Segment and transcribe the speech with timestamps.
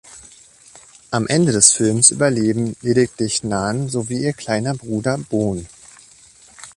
[1.11, 5.67] Am Ende des Films überleben lediglich Nan sowie ihr kleiner Bruder Bon.